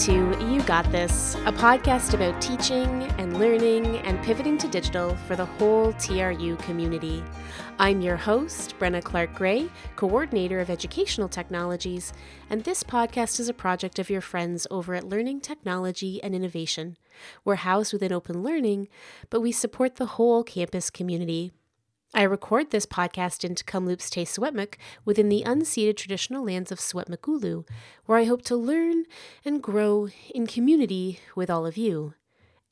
[0.00, 5.36] To You Got This, a podcast about teaching and learning and pivoting to digital for
[5.36, 7.22] the whole TRU community.
[7.78, 12.14] I'm your host, Brenna Clark Gray, Coordinator of Educational Technologies,
[12.48, 16.96] and this podcast is a project of your friends over at Learning Technology and Innovation.
[17.44, 18.88] We're housed within Open Learning,
[19.28, 21.52] but we support the whole campus community
[22.12, 24.74] I record this podcast in Kamloops Te Secwepemc
[25.04, 27.68] within the unceded traditional lands of Secwepemcúlecw,
[28.06, 29.04] where I hope to learn
[29.44, 32.14] and grow in community with all of you.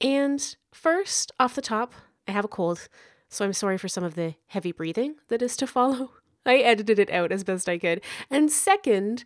[0.01, 1.95] And first, off the top,
[2.27, 2.89] I have a cold,
[3.29, 6.11] so I'm sorry for some of the heavy breathing that is to follow.
[6.47, 8.01] I edited it out as best I could.
[8.29, 9.23] And second,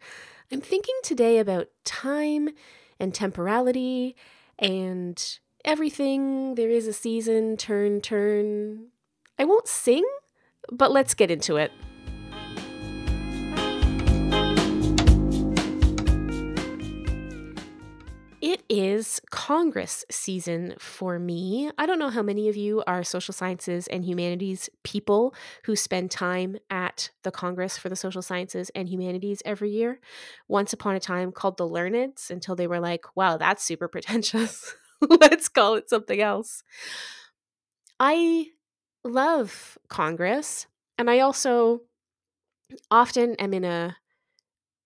[0.51, 2.51] I'm thinking today about time
[3.01, 4.14] and temporality
[4.58, 6.56] and everything.
[6.56, 8.92] There is a season, turn, turn,
[9.43, 10.05] I won't sing,
[10.71, 11.73] but let's get into it.
[18.41, 21.73] It is Congress season for me.
[21.77, 26.13] I don't know how many of you are social sciences and humanities people who spend
[26.13, 29.98] time at the Congress for the Social Sciences and Humanities every year.
[30.47, 34.77] Once upon a time called the Learneds until they were like, wow, that's super pretentious.
[35.01, 36.63] Let's call it something else.
[37.98, 38.47] I
[39.05, 40.67] love Congress,
[40.98, 41.83] and I also
[42.91, 43.97] often am in a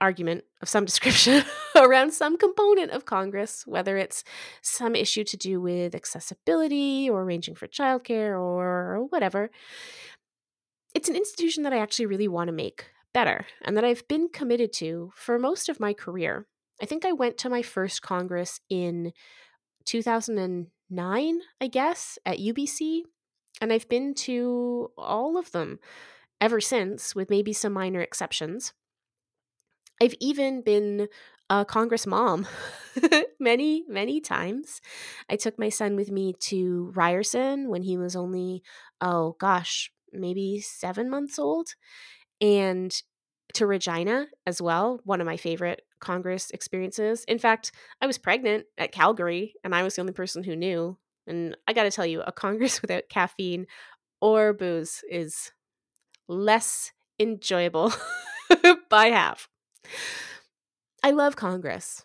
[0.01, 4.25] argument of some description around some component of Congress, whether it's
[4.63, 9.51] some issue to do with accessibility or arranging for childcare or whatever.
[10.95, 14.29] It's an institution that I actually really want to make better and that I've been
[14.29, 16.47] committed to for most of my career.
[16.81, 19.13] I think I went to my first Congress in
[19.87, 23.03] 2009, I guess, at UBC.
[23.61, 25.79] And I've been to all of them
[26.41, 28.75] ever since, with maybe some minor exceptions.
[30.01, 31.09] I've even been
[31.49, 32.47] a Congress mom
[33.41, 34.81] many, many times.
[35.31, 38.63] I took my son with me to Ryerson when he was only,
[39.01, 41.69] oh gosh, maybe seven months old,
[42.41, 42.95] and
[43.55, 47.25] to Regina as well, one of my favorite Congress experiences.
[47.27, 47.73] In fact,
[48.03, 50.99] I was pregnant at Calgary and I was the only person who knew.
[51.27, 53.67] And I got to tell you, a Congress without caffeine
[54.21, 55.53] or booze is
[56.29, 57.93] less enjoyable
[58.91, 59.49] by half.
[61.03, 62.05] I love Congress.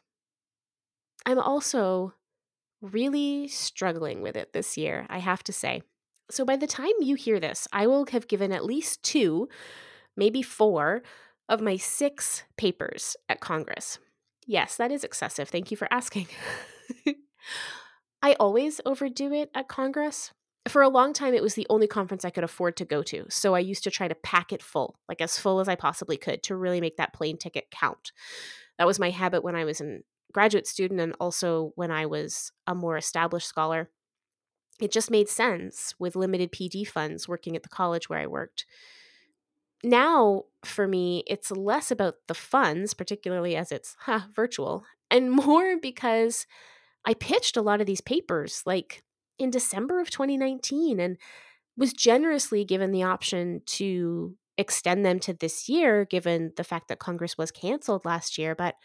[1.26, 2.14] I'm also
[2.82, 5.84] really struggling with it this year, I have to say.
[6.30, 9.50] So by the time you hear this, I will have given at least two,
[10.16, 11.04] maybe four,
[11.50, 14.00] of my six papers at Congress.
[14.48, 15.50] Yes, that is excessive.
[15.50, 16.28] Thank you for asking.
[18.22, 20.32] I always overdo it at Congress.
[20.68, 23.26] For a long time, it was the only conference I could afford to go to.
[23.30, 26.18] So I used to try to pack it full, like as full as I possibly
[26.18, 28.12] could, to really make that plane ticket count.
[28.78, 30.00] That was my habit when I was a
[30.32, 33.90] graduate student and also when I was a more established scholar.
[34.80, 38.66] It just made sense with limited PD funds working at the college where I worked.
[39.84, 45.78] Now, for me, it's less about the funds, particularly as it's huh, virtual, and more
[45.82, 46.46] because
[47.06, 49.04] I pitched a lot of these papers like
[49.40, 51.18] in December of 2019 and
[51.78, 57.00] was generously given the option to extend them to this year, given the fact that
[57.00, 58.54] Congress was canceled last year.
[58.54, 58.76] But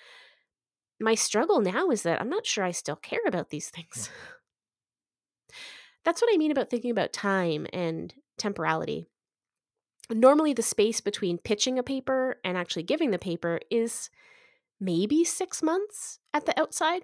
[1.00, 4.10] my struggle now is that I'm not sure I still care about these things.
[6.04, 9.06] That's what I mean about thinking about time and temporality.
[10.08, 14.08] Normally, the space between pitching a paper and actually giving the paper is
[14.80, 17.02] maybe six months at the outside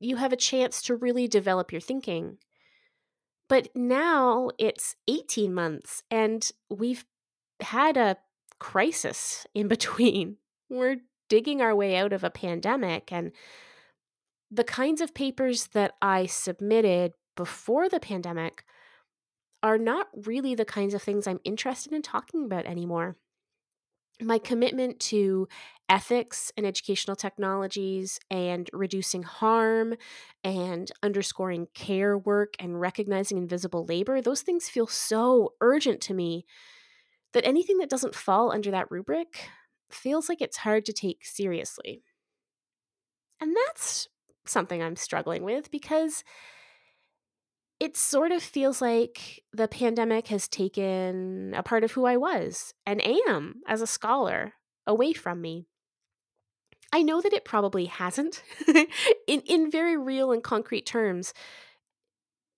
[0.00, 2.38] you have a chance to really develop your thinking.
[3.48, 7.04] But now it's 18 months and we've
[7.60, 8.16] had a
[8.58, 10.38] crisis in between.
[10.68, 10.96] We're
[11.28, 13.32] digging our way out of a pandemic and
[14.50, 18.64] the kinds of papers that I submitted before the pandemic
[19.62, 23.16] are not really the kinds of things I'm interested in talking about anymore
[24.22, 25.48] my commitment to
[25.90, 29.94] ethics and educational technologies and reducing harm
[30.44, 36.46] and underscoring care work and recognizing invisible labor, those things feel so urgent to me
[37.32, 39.48] that anything that doesn't fall under that rubric
[39.90, 42.02] feels like it's hard to take seriously.
[43.40, 44.08] And that's
[44.46, 46.24] something I'm struggling with because
[47.78, 52.74] it sort of feels like the pandemic has taken a part of who I was
[52.86, 54.54] and am as a scholar
[54.86, 55.69] away from me.
[56.92, 58.42] I know that it probably hasn't.
[59.26, 61.32] in, in very real and concrete terms,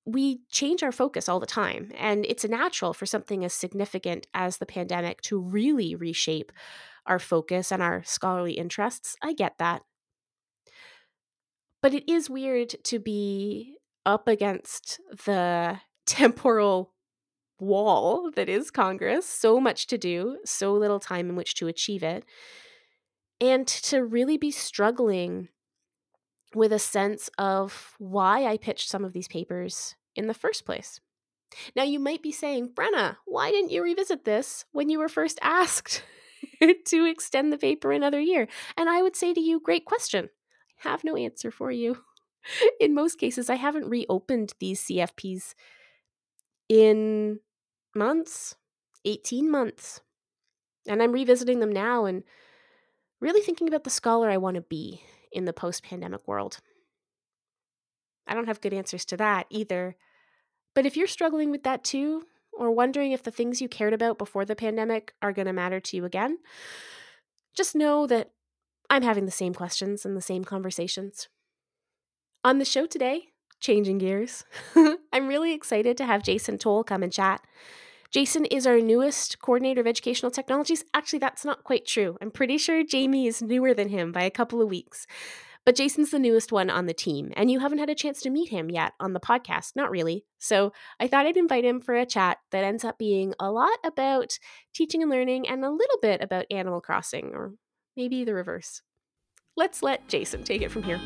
[0.05, 4.56] we change our focus all the time, and it's natural for something as significant as
[4.56, 6.50] the pandemic to really reshape
[7.06, 9.17] our focus and our scholarly interests.
[9.23, 9.82] I get that.
[11.82, 13.76] But it is weird to be
[14.06, 16.93] up against the temporal
[17.61, 22.02] wall that is Congress, so much to do, so little time in which to achieve
[22.02, 22.25] it,
[23.43, 25.49] and to really be struggling
[26.55, 31.00] with a sense of why I pitched some of these papers in the first place.
[31.75, 35.41] Now, you might be saying, Brenna, why didn't you revisit this when you were first
[35.43, 36.05] asked
[36.87, 38.47] to extend the paper another year?
[38.77, 40.31] And I would say to you, great question.
[40.85, 41.99] I have no answer for you.
[42.81, 45.55] In most cases, I haven't reopened these CFPs
[46.69, 47.41] in
[47.94, 48.56] months,
[49.05, 50.00] 18 months.
[50.89, 52.23] And I'm revisiting them now and
[53.22, 56.58] really thinking about the scholar I want to be in the post pandemic world.
[58.26, 59.96] I don't have good answers to that either.
[60.74, 64.19] But if you're struggling with that too, or wondering if the things you cared about
[64.19, 66.38] before the pandemic are going to matter to you again,
[67.56, 68.30] just know that
[68.90, 71.28] I'm having the same questions and the same conversations.
[72.44, 73.28] On the show today,
[73.60, 74.44] changing gears,
[75.12, 77.40] I'm really excited to have Jason Toal come and chat.
[78.12, 80.85] Jason is our newest coordinator of educational technologies.
[80.93, 82.19] Actually, that's not quite true.
[82.20, 85.06] I'm pretty sure Jamie is newer than him by a couple of weeks.
[85.64, 88.31] But Jason's the newest one on the team, and you haven't had a chance to
[88.31, 89.76] meet him yet on the podcast.
[89.76, 90.26] Not really.
[90.38, 93.79] So I thought I'd invite him for a chat that ends up being a lot
[93.82, 94.38] about
[94.75, 97.53] teaching and learning and a little bit about Animal Crossing, or
[97.97, 98.82] maybe the reverse.
[99.56, 101.00] Let's let Jason take it from here.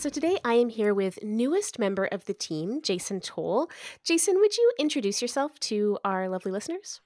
[0.00, 3.68] So today I am here with newest member of the team, Jason Toal.
[4.02, 7.02] Jason, would you introduce yourself to our lovely listeners?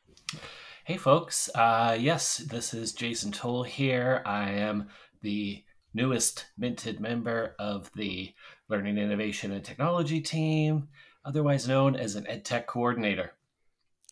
[0.85, 1.51] Hey, folks.
[1.57, 4.23] Uh, yes, this is Jason Toal here.
[4.25, 4.91] I am
[5.23, 8.33] the newest minted member of the
[8.69, 10.87] Learning, Innovation, and Technology team,
[11.25, 13.33] otherwise known as an EdTech coordinator.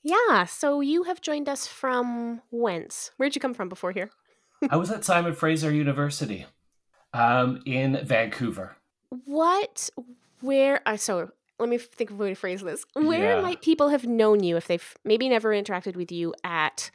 [0.02, 3.12] Yeah, so you have joined us from whence?
[3.16, 4.10] Where'd you come from before here?
[4.70, 6.46] I was at Simon Fraser University
[7.12, 8.76] um, in Vancouver.
[9.24, 9.90] What,
[10.40, 12.84] where, uh, so let me think of a way to phrase this.
[12.94, 13.40] Where yeah.
[13.40, 16.90] might people have known you if they've maybe never interacted with you at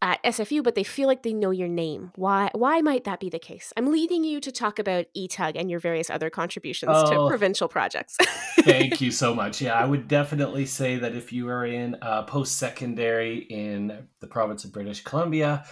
[0.00, 2.12] at SFU, but they feel like they know your name?
[2.14, 3.72] Why why might that be the case?
[3.76, 7.68] I'm leading you to talk about ETUG and your various other contributions oh, to provincial
[7.68, 8.16] projects.
[8.60, 9.60] thank you so much.
[9.60, 14.26] Yeah, I would definitely say that if you are in uh, post secondary in the
[14.26, 15.64] province of British Columbia,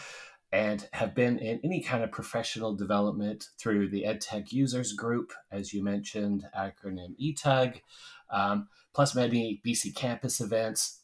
[0.53, 5.73] and have been in any kind of professional development through the EdTech Users Group, as
[5.73, 7.81] you mentioned, acronym ETUG,
[8.31, 11.01] um, plus many BC campus events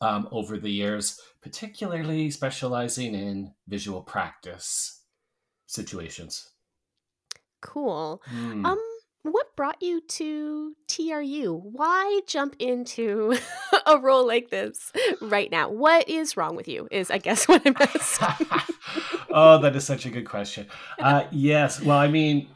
[0.00, 5.02] um, over the years, particularly specializing in visual practice
[5.66, 6.50] situations.
[7.60, 8.20] Cool.
[8.32, 8.66] Mm.
[8.66, 8.91] Um,
[9.22, 11.60] what brought you to TRU?
[11.72, 13.36] Why jump into
[13.86, 15.70] a role like this right now?
[15.70, 16.88] What is wrong with you?
[16.90, 18.46] Is I guess what I'm asking.
[19.30, 20.66] oh, that is such a good question.
[20.98, 21.80] Uh, yes.
[21.80, 22.48] Well, I mean,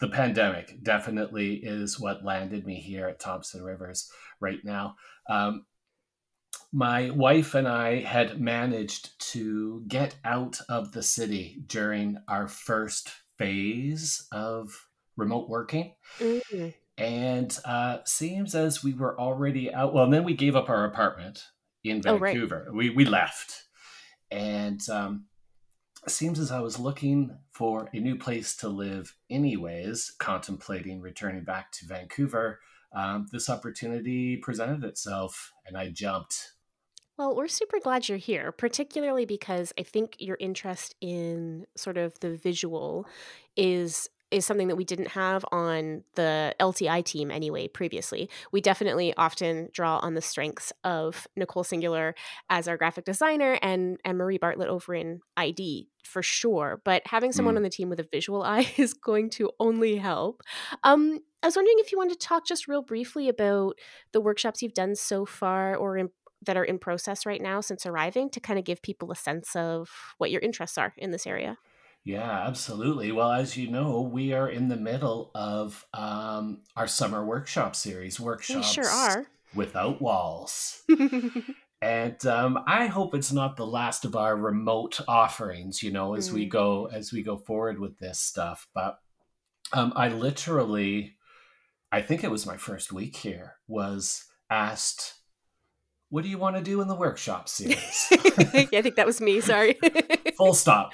[0.00, 4.10] the pandemic definitely is what landed me here at Thompson Rivers
[4.40, 4.96] right now.
[5.30, 5.64] Um,
[6.72, 13.10] my wife and I had managed to get out of the city during our first
[13.38, 14.74] phase of
[15.16, 15.94] remote working.
[16.18, 16.68] Mm-hmm.
[16.98, 19.94] And uh, seems as we were already out.
[19.94, 21.44] Well, and then we gave up our apartment
[21.84, 22.66] in Vancouver.
[22.68, 22.76] Oh, right.
[22.76, 23.64] We we left,
[24.30, 25.24] and um,
[26.06, 31.72] seems as I was looking for a new place to live, anyways, contemplating returning back
[31.72, 32.60] to Vancouver.
[32.94, 36.52] Um, this opportunity presented itself, and I jumped.
[37.16, 42.18] Well, we're super glad you're here, particularly because I think your interest in sort of
[42.20, 43.06] the visual
[43.56, 48.28] is is something that we didn't have on the LTI team anyway previously.
[48.50, 52.14] We definitely often draw on the strengths of Nicole Singular
[52.50, 56.80] as our graphic designer and and Marie Bartlett over in ID for sure.
[56.84, 57.58] But having someone mm.
[57.58, 60.42] on the team with a visual eye is going to only help.
[60.82, 63.78] Um, I was wondering if you wanted to talk just real briefly about
[64.12, 66.10] the workshops you've done so far or in,
[66.46, 69.56] that are in process right now since arriving to kind of give people a sense
[69.56, 71.58] of what your interests are in this area.
[72.04, 73.12] Yeah, absolutely.
[73.12, 78.18] Well, as you know, we are in the middle of um, our summer workshop series,
[78.18, 79.26] workshops we sure are.
[79.54, 80.82] without walls.
[81.80, 85.80] and um, I hope it's not the last of our remote offerings.
[85.80, 86.34] You know, as mm.
[86.34, 88.66] we go as we go forward with this stuff.
[88.74, 88.98] But
[89.72, 91.14] um, I literally,
[91.92, 95.14] I think it was my first week here, was asked
[96.08, 98.08] what do you want to do in the workshop series?
[98.10, 99.40] yeah, I think that was me.
[99.40, 99.78] Sorry.
[100.36, 100.90] Full stop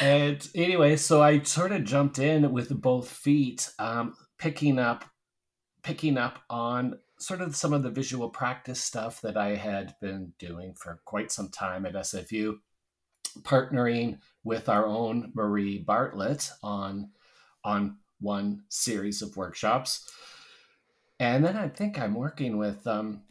[0.00, 5.04] and anyway, so I sort of jumped in with both feet, um, picking up,
[5.82, 10.32] picking up on sort of some of the visual practice stuff that I had been
[10.38, 12.58] doing for quite some time at SFU,
[13.42, 17.10] partnering with our own Marie Bartlett on
[17.64, 20.08] on one series of workshops.
[21.20, 23.22] And then I think I'm working with um,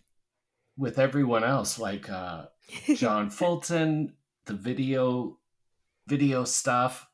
[0.77, 2.45] with everyone else, like uh,
[2.95, 4.13] John Fulton,
[4.45, 5.38] the video
[6.07, 7.07] video stuff.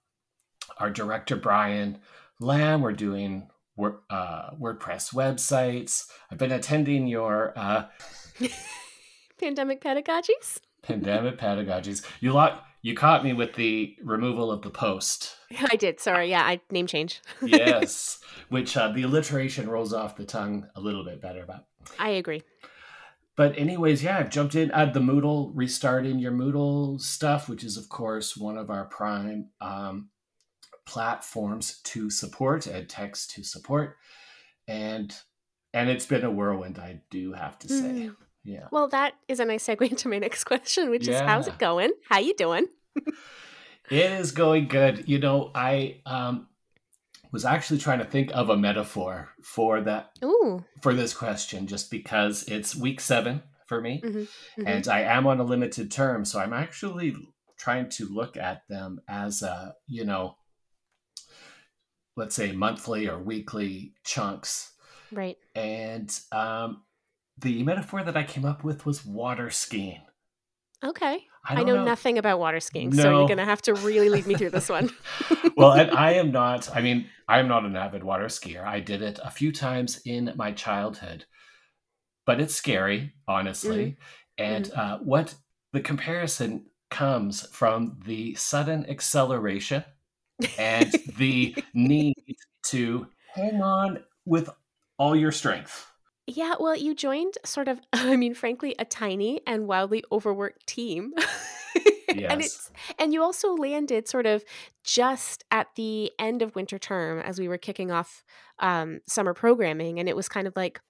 [0.77, 1.99] Our director Brian
[2.39, 2.81] Lamb.
[2.81, 3.49] We're doing
[4.09, 6.07] uh, WordPress websites.
[6.31, 7.85] I've been attending your uh,
[9.39, 10.59] pandemic pedagogies.
[10.81, 12.05] Pandemic pedagogies.
[12.19, 12.65] You lot.
[12.81, 15.35] You caught me with the removal of the post.
[15.71, 15.99] I did.
[15.99, 16.29] Sorry.
[16.29, 17.21] Yeah, I name change.
[17.45, 18.19] yes,
[18.49, 21.65] which uh, the alliteration rolls off the tongue a little bit better, but
[21.97, 22.41] I agree.
[23.39, 27.77] But anyways, yeah, I've jumped in at the Moodle, restarting your Moodle stuff, which is
[27.77, 30.09] of course one of our prime um,
[30.85, 33.95] platforms to support, ed text to support,
[34.67, 35.15] and
[35.73, 36.79] and it's been a whirlwind.
[36.79, 38.09] I do have to say.
[38.09, 38.15] Mm.
[38.43, 38.67] Yeah.
[38.73, 41.13] Well, that is a nice segue into my next question, which yeah.
[41.13, 41.91] is how's it going?
[42.09, 42.65] How you doing?
[43.89, 45.07] it is going good.
[45.07, 46.48] You know, I um
[47.31, 50.63] was actually trying to think of a metaphor for that Ooh.
[50.81, 54.19] for this question just because it's week 7 for me mm-hmm.
[54.19, 54.67] Mm-hmm.
[54.67, 57.15] and I am on a limited term so I'm actually
[57.59, 60.37] trying to look at them as a, you know,
[62.15, 64.71] let's say monthly or weekly chunks.
[65.11, 65.37] Right.
[65.53, 66.83] And um
[67.37, 70.01] the metaphor that I came up with was water skiing.
[70.83, 71.25] Okay.
[71.45, 73.03] I, I know, know, nothing about water skiing, no.
[73.03, 74.89] so you're going to have to really lead me through this one.
[75.57, 78.63] well, and I am not, I mean, I am not an avid water skier.
[78.63, 81.25] I did it a few times in my childhood,
[82.25, 83.97] but it's scary, honestly.
[84.39, 84.43] Mm-hmm.
[84.43, 84.79] And mm-hmm.
[84.79, 85.35] Uh, what
[85.73, 89.83] the comparison comes from the sudden acceleration
[90.57, 92.15] and the need
[92.63, 94.49] to hang on with
[94.97, 95.88] all your strength.
[96.29, 101.13] Yeah, well, you joined sort of, I mean, frankly, a tiny and wildly overworked team.
[102.07, 102.31] yes.
[102.31, 104.43] and it's and you also landed sort of
[104.83, 108.23] just at the end of winter term as we were kicking off
[108.59, 110.81] um, summer programming, and it was kind of like,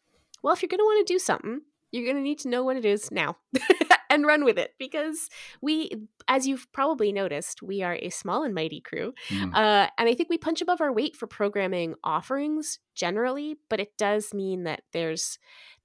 [0.44, 2.64] well, if you're going to want to do something, you're going to need to know
[2.64, 3.38] what it is now
[4.10, 5.30] and run with it because
[5.62, 5.92] we,
[6.28, 9.14] as you've probably noticed, we are a small and mighty crew.
[9.30, 9.54] Mm.
[9.54, 13.98] Uh, and I think we punch above our weight for programming offerings generally, but it
[13.98, 15.38] does mean that there's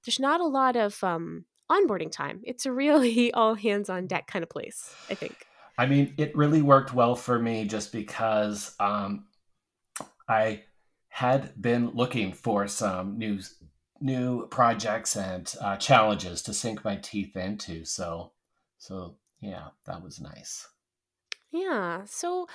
[0.05, 2.41] there's not a lot of um, onboarding time.
[2.43, 5.45] It's a really all hands on deck kind of place, I think.
[5.77, 9.25] I mean, it really worked well for me just because um,
[10.29, 10.63] I
[11.09, 13.39] had been looking for some new
[14.01, 17.85] new projects and uh, challenges to sink my teeth into.
[17.85, 18.31] So,
[18.77, 20.67] so yeah, that was nice.
[21.51, 22.01] Yeah.
[22.05, 22.47] So,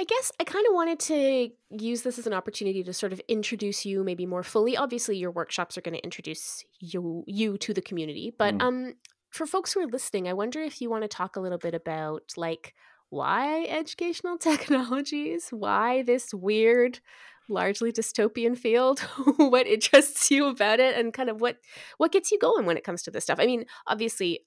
[0.00, 3.20] I guess I kind of wanted to use this as an opportunity to sort of
[3.28, 4.76] introduce you maybe more fully.
[4.76, 8.62] Obviously, your workshops are going to introduce you you to the community, but mm.
[8.62, 8.94] um
[9.30, 11.74] for folks who are listening, I wonder if you want to talk a little bit
[11.74, 12.74] about like
[13.10, 17.00] why educational technologies, why this weird
[17.48, 19.00] largely dystopian field
[19.36, 21.58] what interests you about it and kind of what
[21.98, 23.38] what gets you going when it comes to this stuff?
[23.40, 24.40] I mean obviously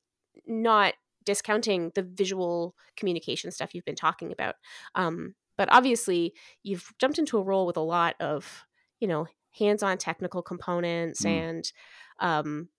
[0.45, 0.93] not
[1.25, 4.55] discounting the visual communication stuff you've been talking about
[4.95, 8.65] um, but obviously you've jumped into a role with a lot of
[8.99, 9.27] you know
[9.57, 11.29] hands-on technical components mm.
[11.29, 11.71] and
[12.19, 12.69] um,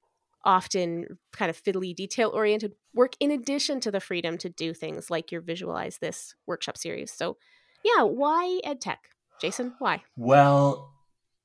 [0.45, 5.11] often kind of fiddly detail oriented work in addition to the freedom to do things
[5.11, 7.13] like your visualize this workshop series.
[7.13, 7.37] So
[7.85, 9.11] yeah why ed tech
[9.41, 10.03] Jason, why?
[10.17, 10.93] Well,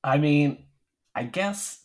[0.02, 0.66] I mean,
[1.14, 1.84] I guess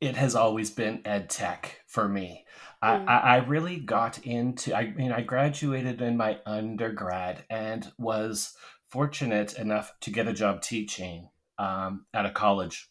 [0.00, 2.44] it has always been ed tech for me.
[2.82, 3.08] Mm.
[3.08, 8.54] I, I really got into, I mean, I graduated in my undergrad and was
[8.88, 12.88] fortunate enough to get a job teaching um, at a college.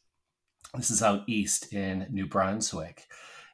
[0.76, 3.06] This is out east in New Brunswick.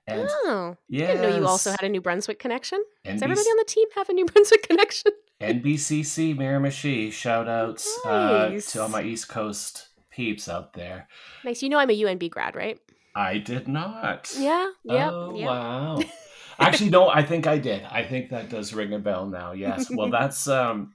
[0.09, 2.83] And oh, yes, I didn't know you also had a New Brunswick connection.
[3.05, 5.11] NBC, Does everybody on the team have a New Brunswick connection?
[5.41, 7.11] NBCC Miramichi.
[7.11, 8.67] Shout outs nice.
[8.67, 11.07] uh, to all my East Coast peeps out there.
[11.45, 11.61] Nice.
[11.61, 12.79] You know I'm a UNB grad, right?
[13.15, 14.31] I did not.
[14.37, 14.69] Yeah.
[14.83, 15.09] Yeah.
[15.11, 15.47] Oh, yep.
[15.47, 15.99] wow.
[16.59, 17.83] Actually, no, I think I did.
[17.83, 19.53] I think that does ring a bell now.
[19.53, 19.89] Yes.
[19.89, 20.93] Well, that's um,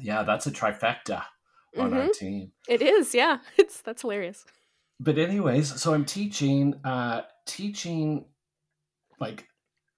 [0.00, 1.22] yeah, that's a trifecta
[1.78, 2.00] on mm-hmm.
[2.00, 2.52] our team.
[2.68, 3.14] It is.
[3.14, 3.38] Yeah.
[3.56, 4.44] It's that's hilarious.
[5.00, 8.24] But anyways, so I'm teaching, uh, teaching
[9.20, 9.46] like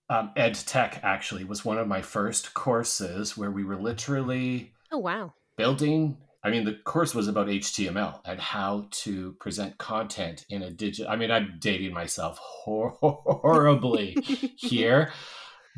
[0.08, 4.98] um, ed tech actually was one of my first courses where we were literally oh
[4.98, 5.32] wow.
[5.56, 10.70] building i mean the course was about html and how to present content in a
[10.70, 14.12] digital i mean i'm dating myself horribly
[14.56, 15.12] here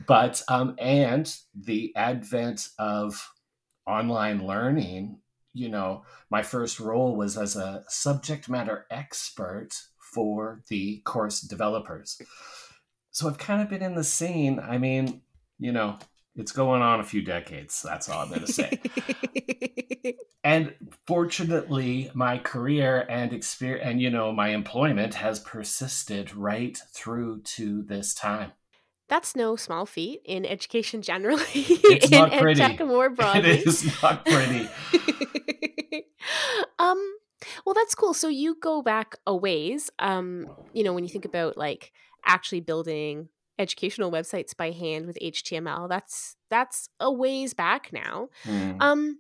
[0.06, 3.30] but um and the advent of
[3.86, 5.18] online learning
[5.54, 9.70] you know my first role was as a subject matter expert
[10.18, 12.20] for the course developers
[13.18, 14.60] so I've kind of been in the scene.
[14.60, 15.22] I mean,
[15.58, 15.98] you know,
[16.36, 17.82] it's going on a few decades.
[17.82, 18.80] That's all I'm going to say.
[20.44, 20.72] and
[21.04, 27.82] fortunately, my career and experience, and you know, my employment has persisted right through to
[27.82, 28.52] this time.
[29.08, 31.42] That's no small feat in education generally.
[31.54, 32.84] It's not pretty.
[32.84, 33.50] more broadly.
[33.58, 34.68] It is not pretty.
[36.78, 37.17] um,
[37.68, 38.14] well, that's cool.
[38.14, 39.90] So you go back a ways.
[39.98, 41.92] Um, you know, when you think about like
[42.24, 45.86] actually building educational websites by hand with HTML.
[45.86, 48.30] That's that's a ways back now.
[48.44, 48.76] Mm.
[48.80, 49.18] Um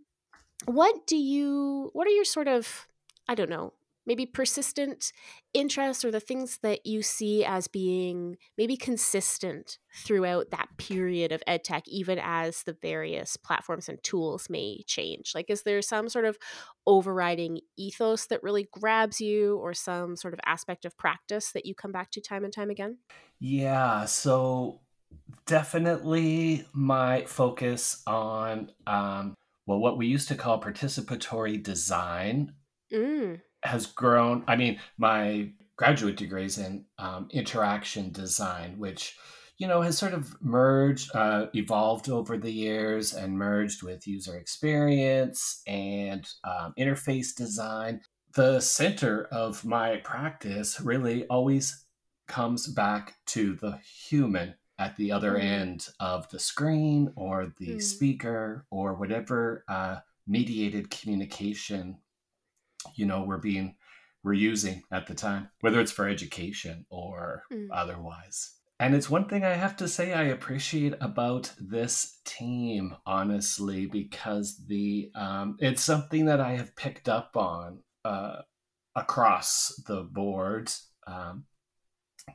[0.64, 2.88] what do you what are your sort of
[3.28, 3.74] I don't know,
[4.08, 5.12] maybe persistent
[5.52, 11.42] interests or the things that you see as being maybe consistent throughout that period of
[11.46, 15.32] edtech even as the various platforms and tools may change?
[15.34, 16.38] Like is there some sort of
[16.86, 21.74] overriding ethos that really grabs you or some sort of aspect of practice that you
[21.74, 22.96] come back to time and time again?
[23.38, 24.80] Yeah so
[25.46, 29.34] definitely my focus on um,
[29.66, 32.54] well what we used to call participatory design
[32.92, 34.44] mm has grown.
[34.46, 39.16] I mean, my graduate degree is in um, interaction design, which
[39.58, 44.36] you know has sort of merged, uh, evolved over the years, and merged with user
[44.36, 48.00] experience and um, interface design.
[48.34, 51.84] The center of my practice really always
[52.28, 55.42] comes back to the human at the other mm.
[55.42, 57.82] end of the screen or the mm.
[57.82, 59.96] speaker or whatever uh,
[60.26, 61.96] mediated communication
[62.94, 63.74] you know we're being
[64.22, 67.68] we're using at the time whether it's for education or mm.
[67.72, 73.86] otherwise and it's one thing i have to say i appreciate about this team honestly
[73.86, 78.36] because the um, it's something that i have picked up on uh,
[78.94, 80.70] across the board
[81.06, 81.44] um,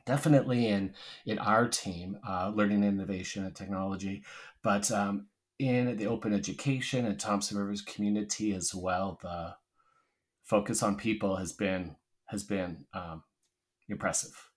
[0.06, 0.92] definitely in
[1.26, 4.22] in our team uh, learning innovation and technology
[4.62, 5.26] but um,
[5.58, 9.54] in the open education and thompson rivers community as well the
[10.44, 13.22] focus on people has been has been um,
[13.88, 14.50] impressive.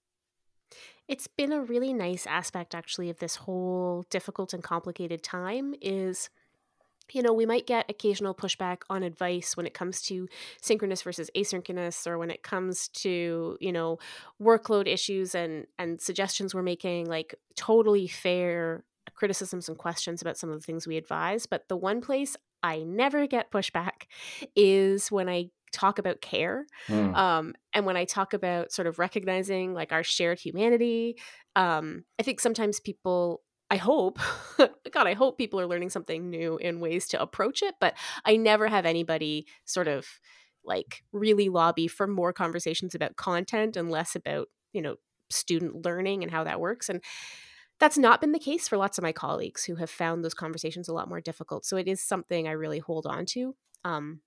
[1.07, 5.73] It's been a really nice aspect, actually, of this whole difficult and complicated time.
[5.81, 6.29] Is
[7.13, 10.27] you know, we might get occasional pushback on advice when it comes to
[10.61, 13.97] synchronous versus asynchronous or when it comes to, you know,
[14.41, 18.83] workload issues and and suggestions we're making like totally fair
[19.15, 22.79] criticisms and questions about some of the things we advise, but the one place I
[22.79, 24.03] never get pushback
[24.55, 27.15] is when I talk about care mm.
[27.15, 31.15] um, and when i talk about sort of recognizing like our shared humanity
[31.55, 34.19] um, i think sometimes people i hope
[34.91, 37.93] god i hope people are learning something new in ways to approach it but
[38.25, 40.07] i never have anybody sort of
[40.63, 44.95] like really lobby for more conversations about content and less about you know
[45.29, 47.01] student learning and how that works and
[47.79, 50.87] that's not been the case for lots of my colleagues who have found those conversations
[50.87, 54.21] a lot more difficult so it is something i really hold on to um,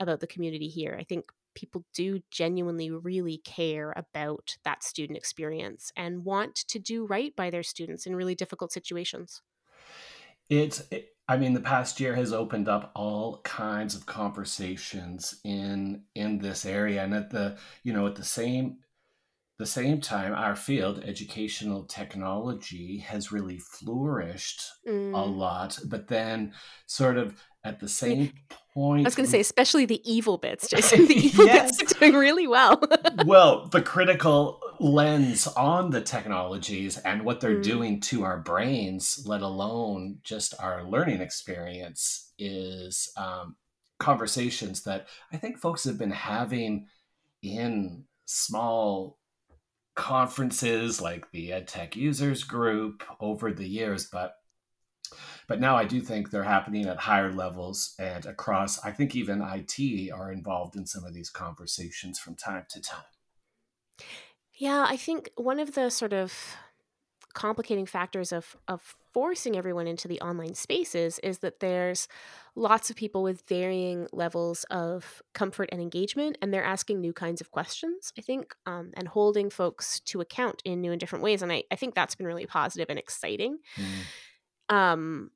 [0.00, 0.96] about the community here.
[0.98, 7.04] I think people do genuinely really care about that student experience and want to do
[7.06, 9.42] right by their students in really difficult situations.
[10.48, 16.04] It's, it, I mean, the past year has opened up all kinds of conversations in
[16.14, 18.78] in this area, and at the you know at the same
[19.58, 25.12] the same time, our field, educational technology, has really flourished mm.
[25.12, 25.78] a lot.
[25.84, 26.54] But then,
[26.86, 27.34] sort of
[27.68, 28.32] at the same
[28.72, 31.06] point, I was going to say, especially the evil bits, Jason.
[31.06, 31.76] The evil yes.
[31.76, 32.80] bits are doing really well.
[33.26, 37.62] well, the critical lens on the technologies and what they're mm.
[37.62, 43.56] doing to our brains, let alone just our learning experience, is um,
[43.98, 46.86] conversations that I think folks have been having
[47.42, 49.18] in small
[49.94, 54.37] conferences like the EdTech Users Group over the years, but
[55.48, 58.84] but now I do think they're happening at higher levels and across.
[58.84, 64.06] I think even IT are involved in some of these conversations from time to time.
[64.52, 66.56] Yeah, I think one of the sort of
[67.34, 72.08] complicating factors of of forcing everyone into the online spaces is that there's
[72.56, 77.40] lots of people with varying levels of comfort and engagement and they're asking new kinds
[77.40, 81.42] of questions i think um, and holding folks to account in new and different ways
[81.42, 84.74] and i, I think that's been really positive and exciting mm.
[84.74, 85.30] um,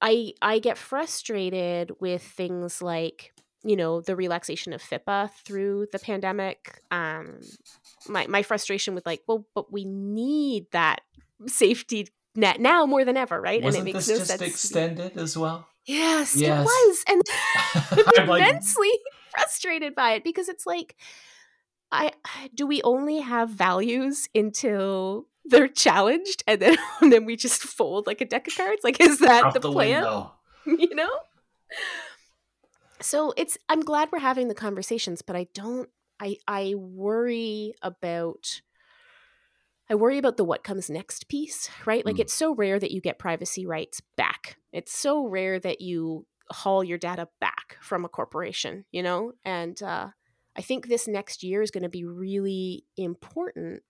[0.00, 3.32] i i get frustrated with things like
[3.62, 6.80] you know the relaxation of FIPPA through the pandemic.
[6.90, 7.40] Um,
[8.08, 11.02] my my frustration with like, well, but we need that
[11.46, 13.62] safety net now more than ever, right?
[13.62, 15.66] Wasn't and it makes this no just sense extended as well?
[15.86, 17.22] Yes, yes, it was, and
[18.18, 18.98] I'm immensely like...
[19.30, 20.96] frustrated by it because it's like,
[21.92, 22.12] I
[22.54, 28.06] do we only have values until they're challenged and then and then we just fold
[28.06, 28.82] like a deck of cards?
[28.84, 30.02] Like is that Out the, the plan?
[30.02, 30.32] window.
[30.66, 31.10] you know?
[33.00, 35.88] So it's i'm glad we're having the conversations but i don't
[36.20, 38.60] i i worry about
[39.88, 42.04] i worry about the what comes next piece right?
[42.04, 42.20] Like Mm.
[42.20, 44.56] it's so rare that you get privacy rights back.
[44.72, 49.32] It's so rare that you haul your data back from a corporation you know?
[49.44, 50.08] And uh
[50.56, 53.82] i think this next year is going to be really important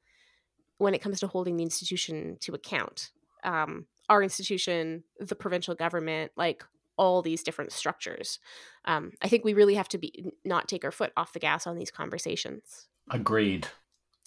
[0.81, 3.11] when it comes to holding the institution to account
[3.45, 6.65] um, our institution the provincial government like
[6.97, 8.39] all these different structures
[8.87, 11.67] um, i think we really have to be not take our foot off the gas
[11.67, 12.89] on these conversations.
[13.11, 13.67] Agreed.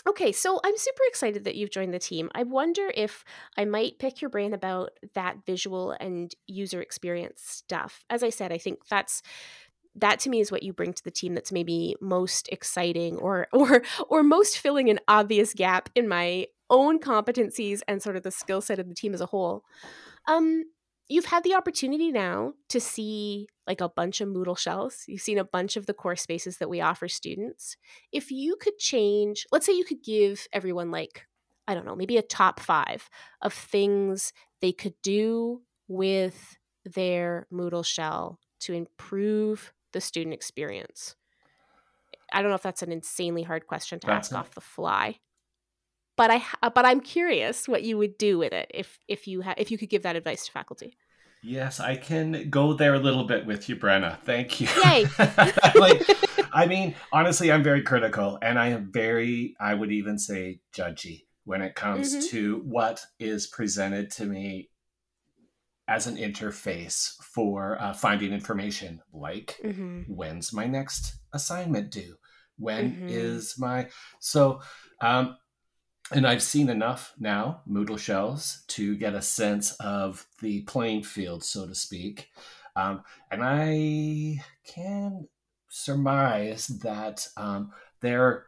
[0.08, 2.30] okay so i'm super excited that you've joined the team.
[2.36, 3.24] I wonder if
[3.58, 8.04] i might pick your brain about that visual and user experience stuff.
[8.10, 9.22] As i said i think that's
[9.96, 13.48] that to me is what you bring to the team that's maybe most exciting or
[13.54, 18.32] or or most filling an obvious gap in my own competencies and sort of the
[18.32, 19.64] skill set of the team as a whole.
[20.28, 20.64] Um
[21.10, 25.04] you've had the opportunity now to see like a bunch of moodle shells.
[25.08, 27.76] You've seen a bunch of the course spaces that we offer students.
[28.12, 31.28] If you could change let's say you could give everyone like
[31.68, 33.10] i don't know maybe a top five
[33.42, 41.16] of things they could do with their moodle shell to improve the student experience
[42.34, 44.38] i don't know if that's an insanely hard question to That's ask it.
[44.38, 45.20] off the fly
[46.18, 49.42] but i ha- but i'm curious what you would do with it if if you
[49.42, 50.98] ha- if you could give that advice to faculty
[51.46, 54.18] Yes, I can go there a little bit with you, Brenna.
[54.22, 54.70] Thank you.
[54.82, 55.06] Yay.
[55.76, 56.08] like,
[56.54, 61.26] I mean, honestly, I'm very critical and I am very, I would even say, judgy
[61.44, 62.30] when it comes Mhm.
[62.30, 64.70] to what is presented to me
[65.88, 70.02] as an interface for uh, finding information like mm-hmm.
[70.08, 72.16] when's my next assignment due
[72.58, 73.10] When Mhm.
[73.10, 74.62] is my so
[75.02, 75.38] um
[76.12, 81.44] and i've seen enough now moodle shells to get a sense of the playing field
[81.44, 82.30] so to speak
[82.76, 85.28] um, and i can
[85.70, 88.46] surmise that um, they're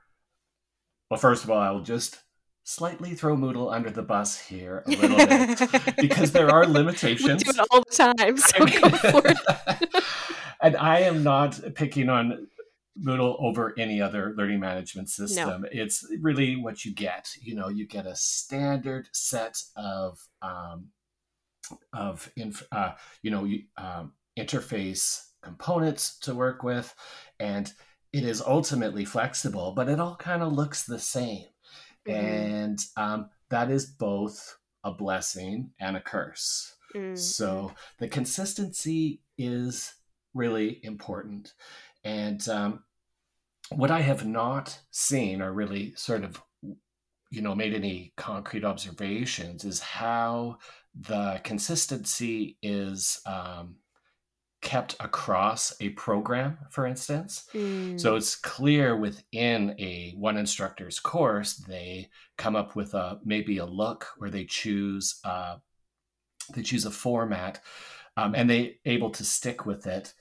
[1.10, 2.20] well first of all i will just
[2.66, 7.44] slightly throw moodle under the bus here a little bit because there are limitations.
[7.46, 10.04] we do it all the time so I mean- go for it
[10.62, 12.48] and I am not picking on
[12.98, 15.66] Moodle over any other learning management system.
[15.70, 17.30] It's really what you get.
[17.42, 20.92] You know, you get a standard set of um,
[21.92, 23.48] of inf- uh, you know
[23.78, 26.96] um, interface components to work with,
[27.38, 27.74] and
[28.14, 31.44] it is ultimately flexible, but it all kind of looks the same,
[32.08, 32.16] Mhm.
[32.16, 36.76] and um, that is both a blessing and a curse.
[36.96, 39.94] Mm, So the consistency is
[40.34, 41.54] really important.
[42.04, 42.84] And um,
[43.72, 46.42] what I have not seen or really sort of,
[47.32, 50.60] you know, made any concrete observations is how
[50.94, 53.78] the consistency is um,
[54.66, 57.48] kept across a program, for instance.
[57.54, 63.60] mm, So it's clear within a one instructor's course, they come up with a maybe
[63.60, 65.58] a look or they choose uh,
[66.54, 67.62] they choose a format
[68.18, 70.14] um, and they able to stick with it.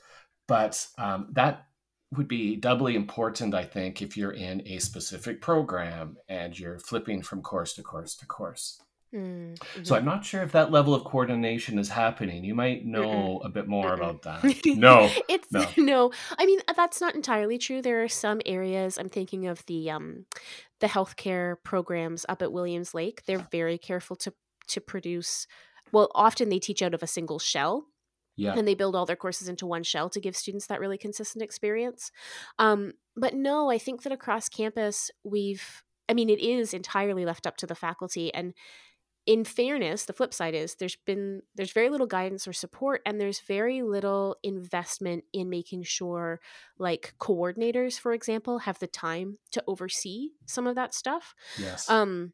[0.47, 1.67] But um, that
[2.13, 7.23] would be doubly important, I think, if you're in a specific program and you're flipping
[7.23, 8.81] from course to course to course.
[9.15, 9.95] Mm, So.
[9.97, 12.45] I'm not sure if that level of coordination is happening.
[12.45, 13.95] You might know a bit more Mm-mm.
[13.95, 14.45] about that.
[14.77, 15.67] No, it's no.
[15.77, 16.13] no.
[16.39, 17.81] I mean, that's not entirely true.
[17.81, 18.99] There are some areas.
[18.99, 20.27] I'm thinking of the um,
[20.81, 23.25] the healthcare programs up at Williams Lake.
[23.27, 24.33] They're very careful to
[24.69, 25.47] to produce.
[25.93, 27.87] Well, often they teach out of a single shell,
[28.37, 30.99] yeah, and they build all their courses into one shell to give students that really
[30.99, 32.11] consistent experience.
[32.59, 35.83] Um, but no, I think that across campus, we've.
[36.07, 38.53] I mean, it is entirely left up to the faculty and
[39.27, 43.21] in fairness the flip side is there's been there's very little guidance or support and
[43.21, 46.41] there's very little investment in making sure
[46.79, 51.35] like coordinators for example have the time to oversee some of that stuff.
[51.57, 52.33] Yes, um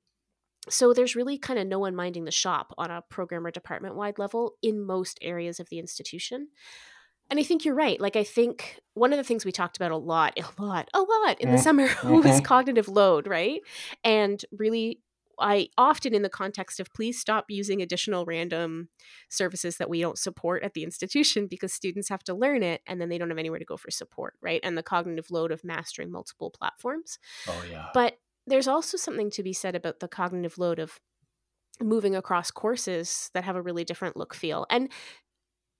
[0.68, 3.96] so there's really kind of no one minding the shop on a program or department
[3.96, 6.48] wide level in most areas of the institution.
[7.30, 9.92] And i think you're right like i think one of the things we talked about
[9.92, 12.44] a lot a lot a lot in the Mm, summer was mhm.
[12.44, 13.60] cognitive load right?
[14.04, 15.00] And really
[15.40, 18.88] I often, in the context of please stop using additional random
[19.28, 23.00] services that we don't support at the institution because students have to learn it and
[23.00, 24.60] then they don't have anywhere to go for support, right?
[24.62, 27.18] And the cognitive load of mastering multiple platforms.
[27.48, 30.98] oh yeah, But there's also something to be said about the cognitive load of
[31.80, 34.66] moving across courses that have a really different look feel.
[34.70, 34.90] And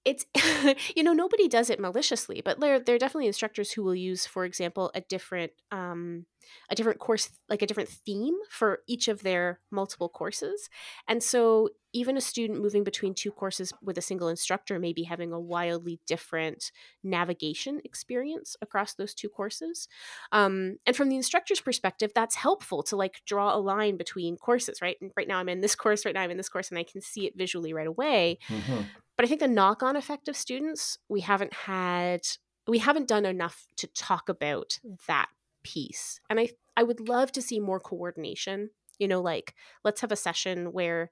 [0.04, 0.24] it's
[0.96, 4.26] you know nobody does it maliciously but there there are definitely instructors who will use
[4.26, 6.24] for example a different um
[6.70, 10.68] a different course like a different theme for each of their multiple courses.
[11.08, 15.02] And so even a student moving between two courses with a single instructor may be
[15.02, 16.70] having a wildly different
[17.02, 19.88] navigation experience across those two courses.
[20.30, 24.80] Um, and from the instructor's perspective that's helpful to like draw a line between courses
[24.80, 24.96] right?
[25.00, 26.84] And right now i'm in this course right now i'm in this course and i
[26.84, 28.38] can see it visually right away.
[28.48, 28.82] Mm-hmm.
[29.16, 32.22] but i think the knock-on effect of students we haven't had
[32.66, 35.28] we haven't done enough to talk about that
[35.62, 36.20] piece.
[36.28, 38.70] And I I would love to see more coordination.
[38.98, 41.10] You know, like let's have a session where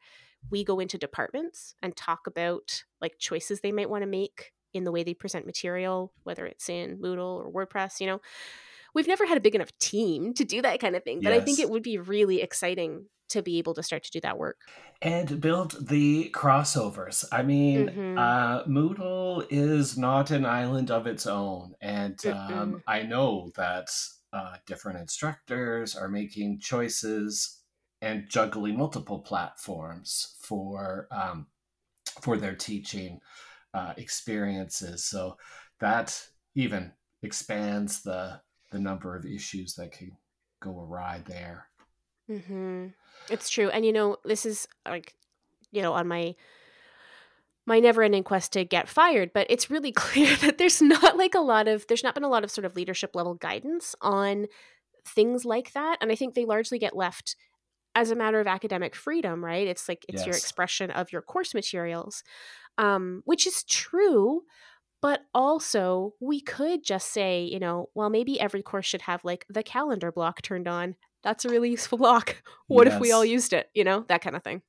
[0.50, 4.84] we go into departments and talk about like choices they might want to make in
[4.84, 8.20] the way they present material, whether it's in Moodle or WordPress, you know.
[8.94, 11.42] We've never had a big enough team to do that kind of thing, but yes.
[11.42, 14.38] I think it would be really exciting to be able to start to do that
[14.38, 14.56] work
[15.00, 17.24] and build the crossovers.
[17.30, 18.18] I mean, mm-hmm.
[18.18, 23.90] uh, Moodle is not an island of its own, and um, I know that
[24.32, 27.62] uh, different instructors are making choices
[28.00, 31.46] and juggling multiple platforms for um,
[32.20, 33.20] for their teaching
[33.74, 35.04] uh, experiences.
[35.04, 35.36] So
[35.80, 36.20] that
[36.54, 40.12] even expands the the number of issues that can
[40.60, 41.68] go awry there.
[42.30, 42.88] Mm-hmm.
[43.30, 45.14] It's true, and you know this is like
[45.72, 46.34] you know on my
[47.68, 51.34] my never ending quest to get fired, but it's really clear that there's not like
[51.34, 54.46] a lot of, there's not been a lot of sort of leadership level guidance on
[55.06, 55.98] things like that.
[56.00, 57.36] And I think they largely get left
[57.94, 59.68] as a matter of academic freedom, right?
[59.68, 60.26] It's like, it's yes.
[60.26, 62.24] your expression of your course materials,
[62.78, 64.42] um, which is true.
[65.00, 69.46] But also, we could just say, you know, well, maybe every course should have like
[69.48, 70.96] the calendar block turned on.
[71.22, 72.42] That's a really useful block.
[72.66, 72.94] What yes.
[72.94, 73.68] if we all used it?
[73.74, 74.62] You know, that kind of thing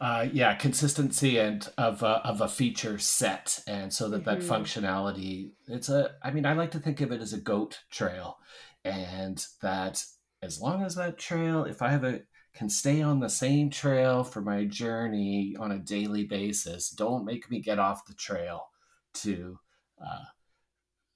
[0.00, 4.40] uh, yeah, consistency and of a, of a feature set, and so that mm-hmm.
[4.40, 5.52] that functionality.
[5.66, 6.12] It's a.
[6.22, 8.38] I mean, I like to think of it as a goat trail,
[8.84, 10.04] and that
[10.42, 12.20] as long as that trail, if I have a
[12.54, 17.48] can stay on the same trail for my journey on a daily basis, don't make
[17.50, 18.70] me get off the trail
[19.14, 19.58] to
[20.00, 20.24] uh,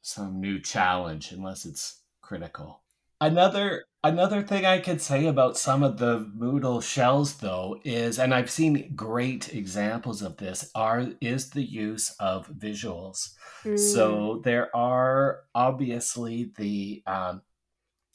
[0.03, 2.82] some new challenge unless it's critical.
[3.23, 8.35] Another Another thing I could say about some of the Moodle shells, though, is, and
[8.35, 13.35] I've seen great examples of this, are is the use of visuals.
[13.63, 13.79] Mm.
[13.79, 17.43] So there are obviously the, um,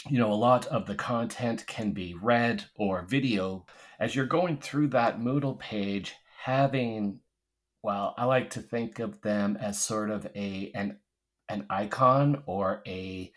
[0.10, 3.66] you know, a lot of the content can be read or video.
[3.98, 7.22] As you're going through that Moodle page, having,
[7.82, 10.98] well, I like to think of them as sort of a an
[11.48, 13.32] an icon or a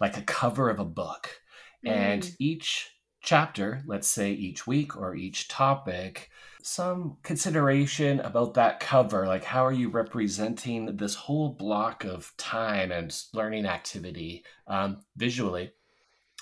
[0.00, 1.40] like a cover of a book
[1.84, 2.36] and mm.
[2.38, 2.90] each
[3.22, 6.30] chapter, let's say each week or each topic,
[6.62, 9.26] some consideration about that cover.
[9.26, 15.72] Like, how are you representing this whole block of time and learning activity um, visually?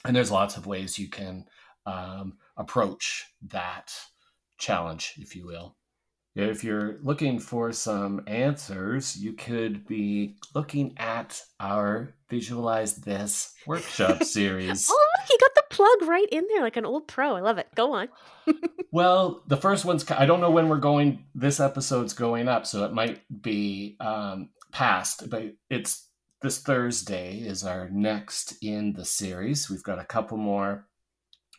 [0.04, 1.46] And there's lots of ways you can
[1.84, 3.92] um, approach that
[4.58, 5.76] challenge, if you will.
[6.36, 14.22] If you're looking for some answers, you could be looking at our Visualize This workshop
[14.22, 14.86] series.
[14.90, 17.36] oh, look, you got the plug right in there like an old pro.
[17.36, 17.68] I love it.
[17.74, 18.08] Go on.
[18.90, 22.84] well, the first one's, I don't know when we're going, this episode's going up, so
[22.84, 26.06] it might be um, past, but it's
[26.42, 29.70] this Thursday is our next in the series.
[29.70, 30.86] We've got a couple more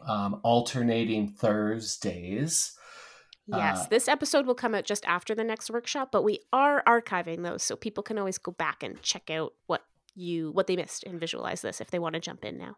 [0.07, 2.76] um, alternating Thursdays.
[3.47, 6.83] Yes, uh, this episode will come out just after the next workshop, but we are
[6.85, 9.83] archiving those so people can always go back and check out what
[10.15, 12.75] you what they missed and visualize this if they want to jump in now.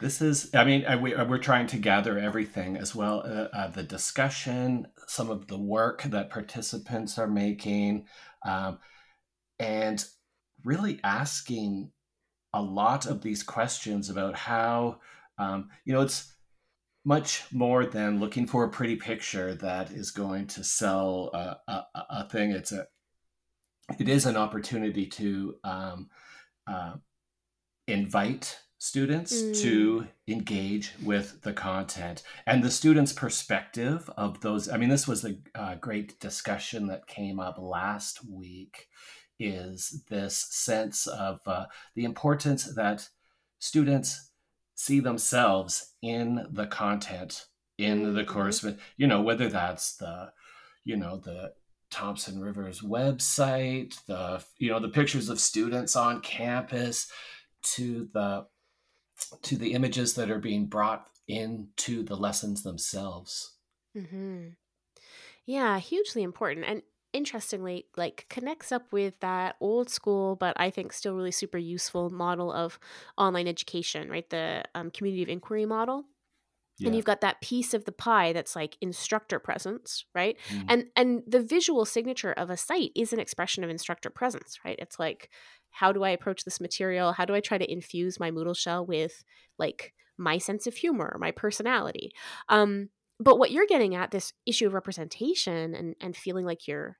[0.00, 3.82] This is, I mean, we, we're trying to gather everything as well uh, uh, the
[3.84, 8.06] discussion, some of the work that participants are making,
[8.44, 8.78] um,
[9.58, 10.04] and
[10.64, 11.92] really asking
[12.52, 14.98] a lot of these questions about how,
[15.38, 16.31] um, you know, it's
[17.04, 21.84] much more than looking for a pretty picture that is going to sell a, a,
[22.10, 22.52] a thing.
[22.52, 22.86] It's a
[23.98, 26.08] it is an opportunity to um,
[26.66, 26.94] uh,
[27.86, 29.60] invite students mm.
[29.60, 34.68] to engage with the content and the students' perspective of those.
[34.68, 38.88] I mean, this was a, a great discussion that came up last week.
[39.38, 43.08] Is this sense of uh, the importance that
[43.58, 44.31] students
[44.74, 47.46] see themselves in the content
[47.78, 48.32] in the mm-hmm.
[48.32, 48.64] course
[48.96, 50.30] you know whether that's the
[50.84, 51.52] you know the
[51.90, 57.10] thompson rivers website the you know the pictures of students on campus
[57.62, 58.46] to the
[59.42, 63.56] to the images that are being brought into the lessons themselves
[63.96, 64.48] mm-hmm.
[65.44, 70.92] yeah hugely important and interestingly like connects up with that old school but i think
[70.92, 72.78] still really super useful model of
[73.18, 74.28] online education right?
[74.30, 76.04] The um, community of inquiry model.
[76.78, 76.88] Yeah.
[76.88, 80.36] and you've got that piece of the pie that's like instructor presence right?
[80.48, 80.64] Mm.
[80.68, 84.78] and and the visual signature of a site is an expression of instructor presence right?
[84.78, 85.30] It's like
[85.70, 87.12] how do i approach this material?
[87.12, 89.22] How do i try to infuse my moodle shell with
[89.58, 92.12] like my sense of humor my personality?
[92.48, 92.88] Um
[93.20, 96.96] but what you're getting at this issue of representation and and feeling like you're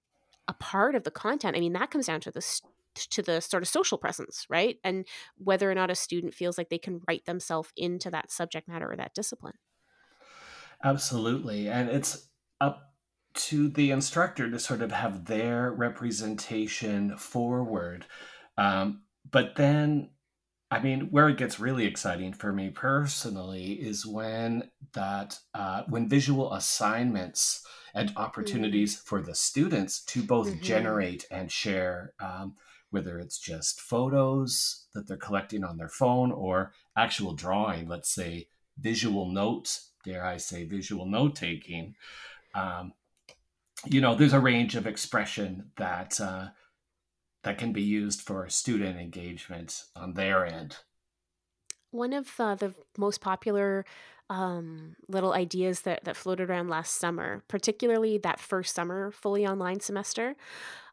[0.49, 1.57] a part of the content.
[1.57, 2.61] I mean that comes down to the
[2.95, 4.79] to the sort of social presence right?
[4.85, 8.69] And whether or not a student feels like they can write themselves into that subject
[8.69, 9.55] matter or that discipline.
[10.85, 11.69] Absolutely.
[11.69, 12.29] And it's
[12.61, 12.93] up
[13.35, 18.05] to the instructor to sort of have their representation forward.
[18.59, 20.11] Um, but then
[20.73, 26.09] I mean, where it gets really exciting for me personally is when that uh, when
[26.09, 29.07] visual assignments and opportunities mm-hmm.
[29.07, 30.63] for the students to both mm-hmm.
[30.63, 32.55] generate and share, um,
[32.91, 38.49] whether it's just photos that they're collecting on their phone or actual drawing, let's say
[38.79, 41.95] visual notes, dare I say, visual note taking.
[42.55, 42.93] Um,
[43.87, 46.49] you know, there's a range of expression that uh,
[47.43, 50.77] that can be used for student engagement on their end.
[51.91, 53.85] One of uh, the most popular
[54.33, 59.81] um, little ideas that, that floated around last summer, particularly that first summer fully online
[59.81, 60.37] semester,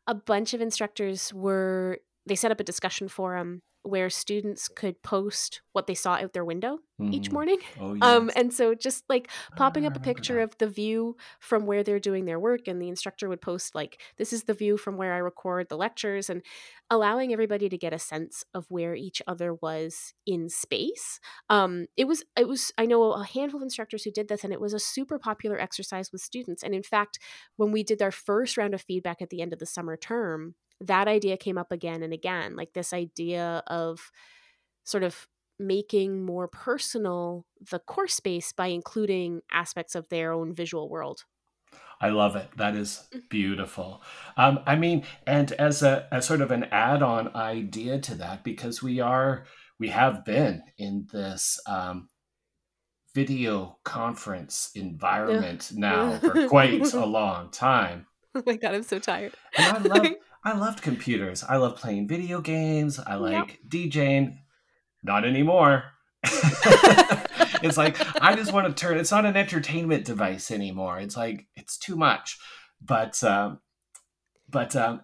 [0.06, 2.00] a bunch of instructors were,
[2.30, 6.44] they set up a discussion forum where students could post what they saw out their
[6.44, 7.14] window mm.
[7.14, 7.58] each morning.
[7.80, 8.04] Oh, yes.
[8.04, 10.44] um, and so just like popping up a picture that.
[10.44, 14.02] of the view from where they're doing their work, and the instructor would post like,
[14.18, 16.42] "This is the view from where I record the lectures," and
[16.90, 21.20] allowing everybody to get a sense of where each other was in space.
[21.50, 24.54] Um, it was it was I know a handful of instructors who did this, and
[24.54, 26.64] it was a super popular exercise with students.
[26.64, 27.18] And in fact,
[27.56, 30.56] when we did our first round of feedback at the end of the summer term
[30.82, 34.12] that idea came up again and again like this idea of
[34.84, 35.28] sort of
[35.60, 41.26] making more personal the course space by including aspects of their own visual world
[42.02, 42.50] I love it.
[42.56, 43.28] That is mm.
[43.30, 44.02] beautiful.
[44.38, 48.82] Um, I mean, and as a as sort of an add-on idea to that, because
[48.82, 49.46] we are
[49.80, 52.08] we have been in this um,
[53.14, 58.06] video conference environment now for quite a long time.
[58.36, 59.34] Oh my god, I'm so tired.
[59.58, 60.08] And I love
[60.44, 61.44] I loved computers.
[61.44, 63.00] I love playing video games.
[63.00, 63.92] I like yep.
[63.92, 64.38] DJing.
[65.04, 65.84] Not anymore.
[67.62, 68.98] it's like I just want to turn.
[68.98, 71.00] It's not an entertainment device anymore.
[71.00, 72.38] It's like it's too much.
[72.82, 73.60] But um,
[74.50, 75.02] but um,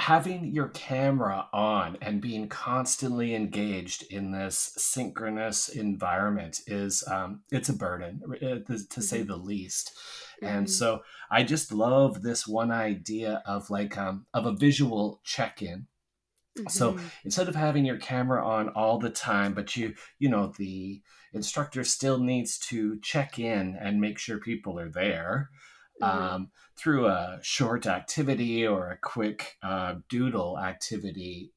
[0.00, 7.68] having your camera on and being constantly engaged in this synchronous environment is um, it's
[7.68, 9.28] a burden uh, to say mm-hmm.
[9.28, 9.92] the least
[10.42, 10.56] mm-hmm.
[10.56, 15.86] and so i just love this one idea of like um, of a visual check-in
[16.56, 16.68] mm-hmm.
[16.68, 21.02] so instead of having your camera on all the time but you you know the
[21.34, 25.50] instructor still needs to check in and make sure people are there
[26.00, 26.34] mm-hmm.
[26.34, 31.52] um, through a short activity or a quick uh, doodle activity.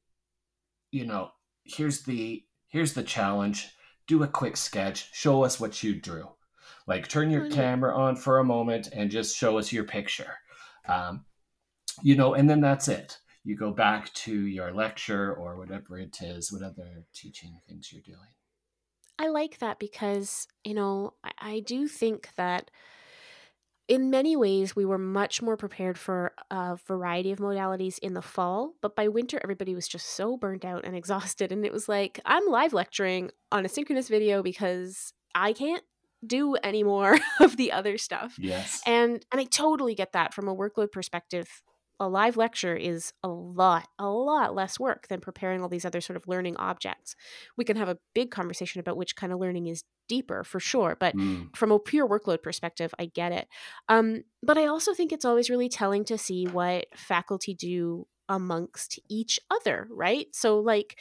[0.90, 1.30] You know,
[1.64, 3.68] here's the here's the challenge.
[4.06, 5.08] Do a quick sketch.
[5.12, 6.28] Show us what you drew.
[6.86, 7.54] Like turn your mm-hmm.
[7.54, 10.34] camera on for a moment and just show us your picture.
[10.86, 11.24] Um,
[12.02, 13.18] you know, and then that's it.
[13.44, 18.02] You go back to your lecture or whatever it is, what other teaching things you're
[18.02, 18.18] doing.
[19.18, 22.70] I like that because, you know, I, I do think that
[23.86, 28.22] in many ways, we were much more prepared for a variety of modalities in the
[28.22, 31.52] fall, but by winter, everybody was just so burnt out and exhausted.
[31.52, 35.82] And it was like, I'm live lecturing on a synchronous video because I can't
[36.26, 38.36] do any more of the other stuff.
[38.38, 38.80] Yes.
[38.86, 41.48] And and I totally get that from a workload perspective
[42.00, 46.00] a live lecture is a lot, a lot less work than preparing all these other
[46.00, 47.14] sort of learning objects.
[47.56, 50.96] We can have a big conversation about which kind of learning is deeper for sure,
[50.98, 51.54] but mm.
[51.56, 53.48] from a pure workload perspective, I get it.
[53.88, 58.98] Um, but I also think it's always really telling to see what faculty do amongst
[59.08, 60.26] each other, right?
[60.32, 60.98] So, like,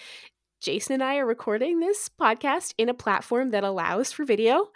[0.61, 4.67] Jason and I are recording this podcast in a platform that allows for video.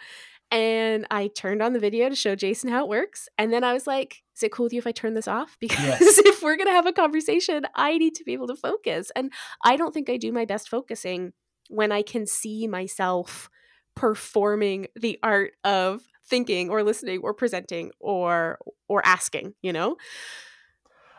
[0.49, 3.29] And I turned on the video to show Jason how it works.
[3.37, 5.57] And then I was like, is it cool with you if I turn this off?
[5.67, 6.17] Because yes.
[6.19, 9.11] if we're going to have a conversation, I need to be able to focus.
[9.15, 9.31] And
[9.63, 11.33] I don't think I do my best focusing
[11.69, 13.49] when I can see myself
[13.95, 19.97] performing the art of thinking or listening or presenting or or asking, you know?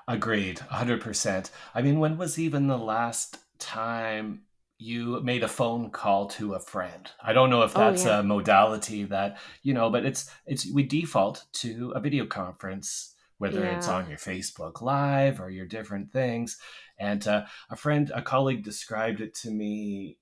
[0.07, 1.51] Agreed, 100%.
[1.75, 4.43] I mean, when was even the last time
[4.79, 7.11] you made a phone call to a friend.
[7.22, 8.18] I don't know if oh, that's oh, yeah.
[8.20, 13.61] a modality that, you know, but it's it's we default to a video conference whether
[13.61, 13.76] Yeah.
[13.76, 16.59] it's on your Facebook Live or your different things.
[16.99, 20.18] And uh, a friend, a colleague described it to me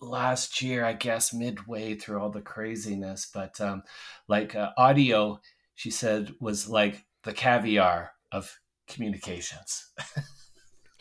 [0.00, 3.28] last year, I guess, midway through all the craziness.
[3.32, 3.82] But um,
[4.28, 5.40] like uh, audio,
[5.74, 8.58] she said, was like the caviar of
[8.88, 9.90] communications.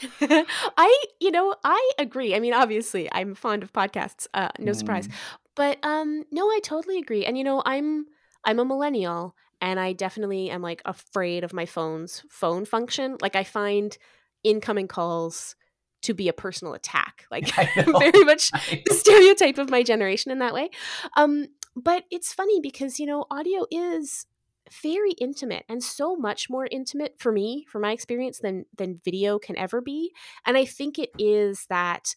[0.22, 2.36] I, you know, I agree.
[2.36, 4.28] I mean, obviously, I'm fond of podcasts.
[4.34, 5.08] Uh, no surprise.
[5.08, 5.14] Mm,
[5.56, 7.26] But um, no, I totally agree.
[7.26, 8.06] And you know, I'm
[8.46, 13.18] I'm a millennial, and I definitely am like afraid of my phone's phone function.
[13.22, 13.98] Like, I find
[14.44, 15.56] incoming calls
[16.04, 17.26] to be a personal attack.
[17.32, 20.70] Like, very much the stereotype of my generation in that way.
[21.18, 24.26] Um, but it's funny because you know, audio is
[24.82, 29.40] very intimate and so much more intimate for me, for my experience, than than video
[29.40, 30.12] can ever be.
[30.46, 32.16] And I think it is that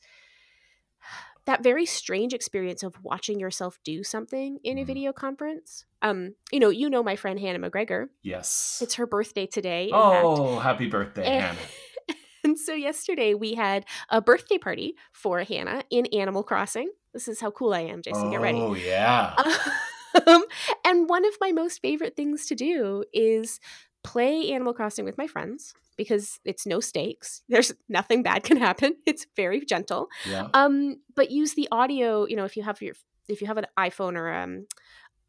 [1.44, 4.86] that very strange experience of watching yourself do something in a Mhm.
[4.86, 5.84] video conference.
[6.00, 8.06] Um, you know, you know my friend Hannah McGregor.
[8.22, 8.80] Yes.
[8.80, 9.84] It's her birthday today.
[9.86, 10.24] In fact.
[10.24, 11.68] Oh, happy birthday, And, Hannah.
[12.44, 16.90] and so yesterday we had a birthday party for Hannah in Animal Crossing.
[17.12, 18.30] This is how cool I am, Jason.
[18.30, 18.58] Get ready.
[18.60, 19.34] Oh, yeah.
[20.26, 20.44] Um,
[20.84, 23.60] and one of my most favorite things to do is
[24.04, 27.42] play Animal Crossing with my friends because it's no stakes.
[27.48, 28.96] There's nothing bad can happen.
[29.06, 30.08] It's very gentle.
[30.28, 30.48] Yeah.
[30.54, 32.26] Um, but use the audio.
[32.26, 32.94] You know, if you have your
[33.28, 34.66] if you have an iPhone or um,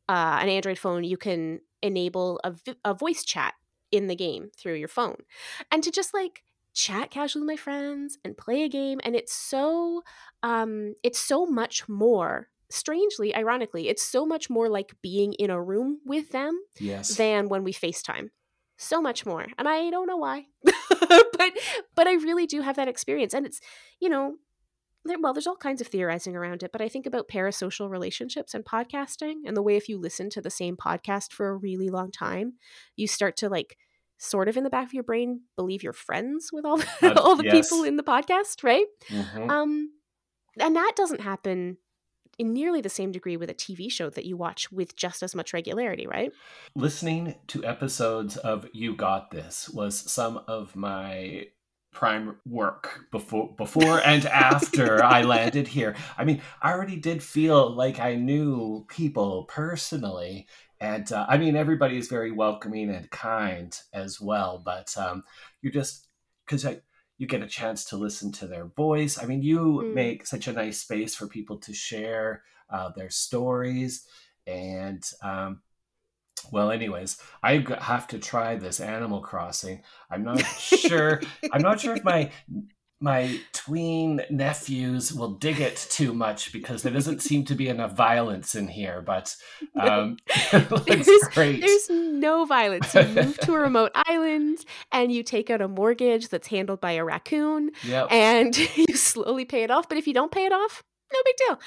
[0.09, 2.53] uh, an Android phone, you can enable a,
[2.83, 3.53] a voice chat
[3.91, 5.17] in the game through your phone,
[5.71, 8.99] and to just like chat casually with my friends and play a game.
[9.03, 10.03] And it's so
[10.41, 12.49] um, it's so much more.
[12.73, 17.15] Strangely, ironically, it's so much more like being in a room with them Yes.
[17.15, 18.29] than when we FaceTime.
[18.77, 19.45] So much more.
[19.57, 20.47] And I don't know why.
[20.63, 21.51] but
[21.95, 23.33] but I really do have that experience.
[23.35, 23.59] And it's,
[23.99, 24.35] you know,
[25.05, 28.53] there, well, there's all kinds of theorizing around it, but I think about parasocial relationships
[28.53, 31.89] and podcasting and the way if you listen to the same podcast for a really
[31.89, 32.53] long time,
[32.95, 33.77] you start to like
[34.17, 37.21] sort of in the back of your brain believe you're friends with all the, Uh,
[37.21, 37.69] all the yes.
[37.69, 38.85] people in the podcast, right?
[39.09, 39.49] Mhm.
[39.49, 39.91] Um
[40.59, 41.77] and that doesn't happen
[42.37, 45.35] in nearly the same degree with a TV show that you watch with just as
[45.35, 46.31] much regularity, right?
[46.75, 51.47] Listening to episodes of You Got This was some of my
[51.91, 55.95] prime work before before and after I landed here.
[56.17, 60.47] I mean, I already did feel like I knew people personally
[60.79, 65.23] and uh, I mean everybody is very welcoming and kind as well, but um
[65.61, 66.07] you're just
[66.47, 66.81] cuz I
[67.23, 69.17] you get a chance to listen to their voice.
[69.17, 69.93] I mean, you Mm.
[69.93, 74.05] make such a nice space for people to share uh, their stories
[74.45, 75.61] and um
[76.51, 79.81] well, anyways, I have to try this Animal Crossing.
[80.11, 81.21] I'm not sure.
[81.53, 82.31] I'm not sure if my
[83.03, 87.91] my tween nephews will dig it too much because there doesn't seem to be enough
[87.97, 89.01] violence in here.
[89.01, 89.35] But
[89.79, 90.15] um,
[90.51, 91.59] There's- great.
[91.59, 92.93] There's no violence.
[92.95, 94.59] You move to a remote island
[94.93, 98.07] and you take out a mortgage that's handled by a raccoon Yep.
[98.09, 99.89] and you slowly pay it off.
[99.89, 100.81] But if you don't pay it off,
[101.11, 101.59] no big deal.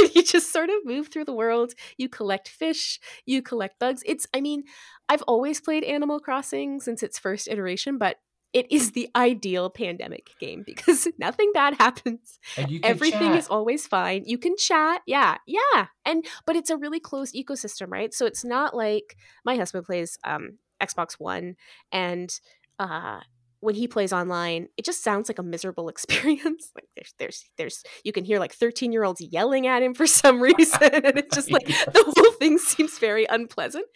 [0.00, 1.72] And you just sort of move through the world.
[1.96, 4.02] You collect fish, you collect bugs.
[4.04, 4.64] It's, I mean,
[5.08, 8.18] I've always played Animal Crossing since its first iteration, but
[8.54, 12.38] it is the ideal pandemic game because nothing bad happens.
[12.56, 13.38] And you can everything chat.
[13.38, 14.22] is always fine.
[14.24, 15.02] You can chat.
[15.06, 15.86] Yeah yeah.
[16.06, 18.14] And but it's a really closed ecosystem right?
[18.14, 21.56] So it's not like my husband plays um xbox one
[21.92, 22.38] and
[22.78, 23.20] uh
[23.64, 26.70] when he plays online it just sounds like a miserable experience.
[26.74, 30.06] Like there's there's there's you can hear like 13 year olds yelling at him for
[30.06, 31.86] some reason and it's just like Yes.
[31.92, 33.86] the whole thing seems very unpleasant.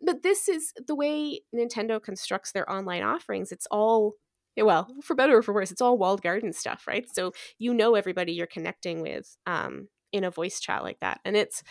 [0.00, 3.52] But this is the way nintendo constructs their online offerings.
[3.52, 4.14] It's all
[4.56, 7.06] well for better or for worse it's all walled garden stuff right?
[7.14, 11.20] So you know everybody you're connecting with um, in a voice chat like that.
[11.24, 11.62] And it's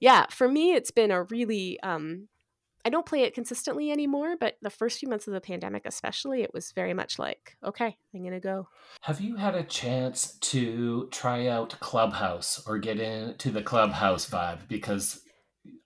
[0.00, 2.28] yeah for me it's been a really um,
[2.84, 6.42] i don't play it consistently anymore but the first few months of the pandemic especially
[6.42, 8.66] it was very much like okay i'm gonna go
[9.02, 14.68] Have you had a chance to try out Clubhouse or get into the Clubhouse vibe?
[14.68, 15.20] Because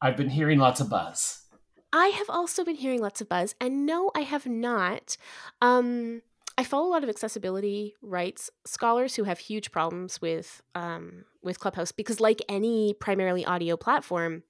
[0.01, 1.43] I've been hearing lots of buzz.
[1.93, 5.17] I have also been hearing lots of buzz, and no, I have not.
[5.63, 6.23] Um,
[6.59, 11.61] I follow a lot of accessibility rights scholars who have huge problems with um, with
[11.61, 14.43] Clubhouse because, like any primarily audio platform,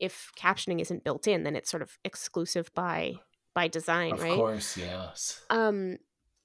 [0.00, 3.14] if captioning isn't built in, then it's sort of exclusive by
[3.54, 4.32] by design, Of right?
[4.32, 5.42] Of course, yes.
[5.50, 5.98] Um,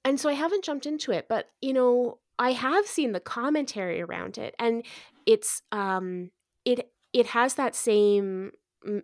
[0.05, 4.01] and so I haven't jumped into it, but you know, I have seen the commentary
[4.01, 4.85] around it, and
[5.25, 6.29] it's um,
[6.63, 8.51] it it has that same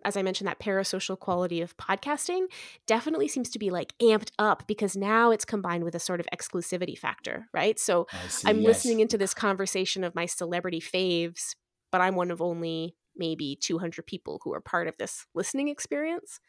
[0.04, 2.46] as I mentioned that parasocial quality of podcasting
[2.86, 6.26] definitely seems to be like amped up because now it's combined with a sort of
[6.34, 7.78] exclusivity factor, right?
[7.78, 8.48] So see.
[8.48, 8.66] I'm yes.
[8.66, 11.54] listening into this conversation of my celebrity faves,
[11.90, 16.40] but I'm one of only maybe 200 people who are part of this listening experience.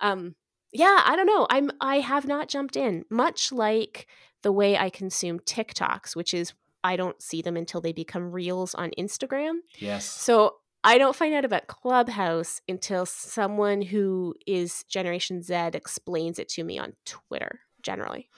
[0.00, 0.34] Um,
[0.72, 1.46] yeah, I don't know.
[1.50, 4.06] I'm I have not jumped in, much like
[4.42, 6.52] the way I consume TikToks, which is
[6.84, 9.58] I don't see them until they become reels on Instagram.
[9.78, 10.04] Yes.
[10.04, 16.48] So I don't find out about Clubhouse until someone who is Generation Z explains it
[16.50, 18.28] to me on Twitter, generally.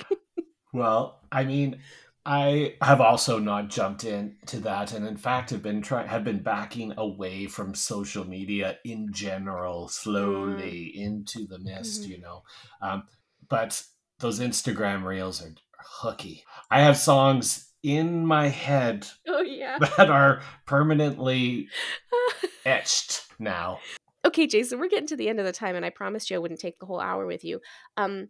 [0.72, 1.78] well, I mean,
[2.26, 6.42] I have also not jumped into that, and in fact, have been trying have been
[6.42, 11.00] backing away from social media in general, slowly mm.
[11.00, 12.02] into the mist.
[12.02, 12.10] Mm-hmm.
[12.10, 12.42] You know,
[12.82, 13.04] um,
[13.48, 13.82] but
[14.18, 16.44] those Instagram reels are hooky.
[16.70, 19.78] I have songs in my head oh, yeah.
[19.96, 21.68] that are permanently
[22.66, 23.80] etched now.
[24.24, 26.38] Okay, Jason, we're getting to the end of the time, and I promised you I
[26.38, 27.60] wouldn't take the whole hour with you.
[27.96, 28.28] Um,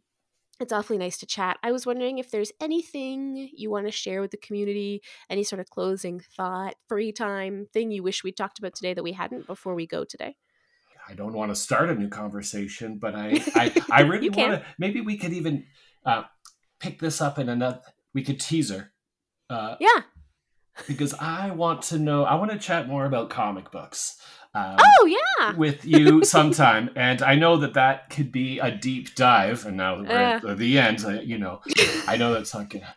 [0.60, 1.56] it's awfully nice to chat.
[1.62, 5.60] I was wondering if there's anything you want to share with the community, any sort
[5.60, 9.46] of closing thought, free time thing you wish we talked about today that we hadn't
[9.46, 10.36] before we go today.
[11.08, 14.64] I don't want to start a new conversation, but I I, I really want to.
[14.78, 15.64] Maybe we could even
[16.04, 16.24] uh,
[16.80, 17.80] pick this up in another.
[18.12, 18.92] We could teaser.
[19.50, 20.02] Uh, yeah.
[20.86, 22.24] Because I want to know.
[22.24, 24.20] I want to chat more about comic books.
[24.54, 25.06] Um, oh
[25.38, 29.66] yeah, with you sometime, and I know that that could be a deep dive.
[29.66, 30.50] And now we're uh.
[30.50, 31.60] at the end, you know,
[32.06, 32.94] I know that's not gonna.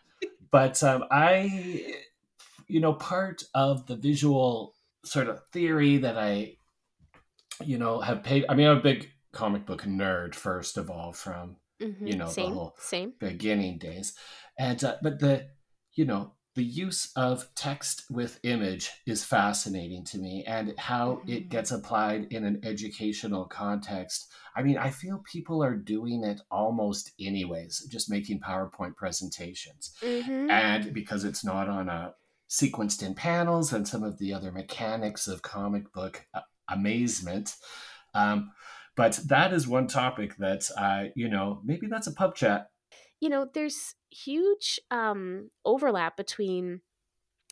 [0.50, 1.96] But um, I,
[2.68, 4.74] you know, part of the visual
[5.04, 6.56] sort of theory that I,
[7.64, 8.44] you know, have paid.
[8.48, 12.06] I mean, I'm a big comic book nerd first of all, from mm-hmm.
[12.06, 14.14] you know same, the whole same beginning days,
[14.58, 15.48] and uh, but the
[15.94, 21.32] you know the use of text with image is fascinating to me and how mm-hmm.
[21.32, 24.30] it gets applied in an educational context.
[24.54, 29.94] I mean, I feel people are doing it almost anyways, just making PowerPoint presentations.
[30.02, 30.50] Mm-hmm.
[30.50, 32.14] And because it's not on a
[32.50, 37.54] sequenced in panels and some of the other mechanics of comic book uh, amazement.
[38.14, 38.52] Um,
[38.94, 42.66] but that is one topic that, uh, you know, maybe that's a pub chat
[43.22, 46.80] you know, there's huge um, overlap between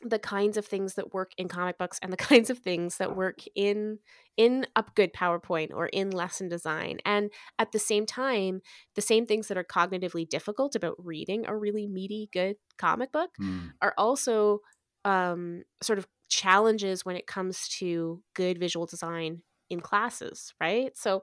[0.02, 3.16] the kinds of things that work in comic books and the kinds of things that
[3.16, 4.00] work in
[4.36, 6.98] in a good PowerPoint or in lesson design.
[7.04, 8.62] And at the same time,
[8.96, 13.30] the same things that are cognitively difficult about reading a really meaty, good comic book
[13.40, 13.70] mm.
[13.80, 14.62] are also
[15.04, 20.96] um, sort of challenges when it comes to good visual design in classes, right?
[20.96, 21.22] So,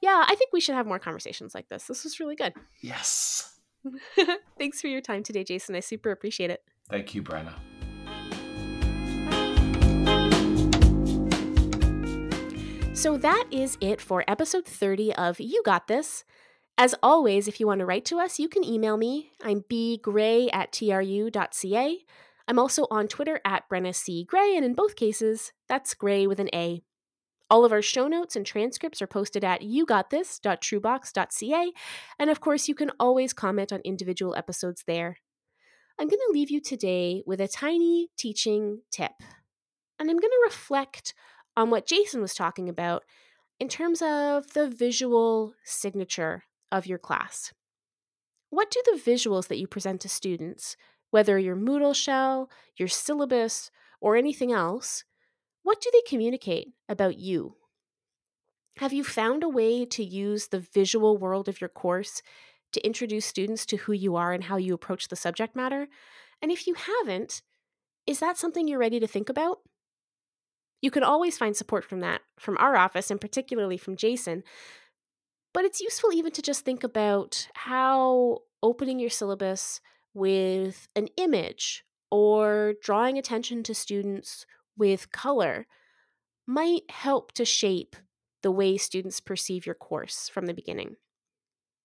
[0.00, 1.86] yeah, I think we should have more conversations like this.
[1.88, 2.52] This was really good.
[2.80, 3.59] Yes.
[4.58, 5.74] Thanks for your time today, Jason.
[5.74, 6.62] I super appreciate it.
[6.88, 7.54] Thank you, Brenna.
[12.92, 16.24] So that is it for episode 30 of You Got This.
[16.76, 19.30] As always, if you want to write to us, you can email me.
[19.42, 21.98] I'm bgray at tru.ca.
[22.48, 24.24] I'm also on Twitter at Brenna C.
[24.24, 26.82] Gray, and in both cases, that's Gray with an A.
[27.50, 31.72] All of our show notes and transcripts are posted at yougotthis.trubox.ca,
[32.18, 35.16] and of course, you can always comment on individual episodes there.
[35.98, 39.10] I'm going to leave you today with a tiny teaching tip,
[39.98, 41.12] and I'm going to reflect
[41.56, 43.02] on what Jason was talking about
[43.58, 47.52] in terms of the visual signature of your class.
[48.50, 50.76] What do the visuals that you present to students,
[51.10, 55.02] whether your Moodle shell, your syllabus, or anything else,
[55.62, 57.56] what do they communicate about you?
[58.78, 62.22] Have you found a way to use the visual world of your course
[62.72, 65.88] to introduce students to who you are and how you approach the subject matter?
[66.40, 67.42] And if you haven't,
[68.06, 69.58] is that something you're ready to think about?
[70.80, 74.42] You can always find support from that, from our office, and particularly from Jason.
[75.52, 79.80] But it's useful even to just think about how opening your syllabus
[80.14, 84.46] with an image or drawing attention to students
[84.80, 85.66] with color
[86.46, 87.94] might help to shape
[88.42, 90.96] the way students perceive your course from the beginning.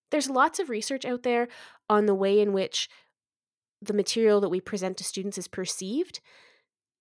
[0.09, 1.47] There's lots of research out there
[1.89, 2.89] on the way in which
[3.81, 6.21] the material that we present to students is perceived,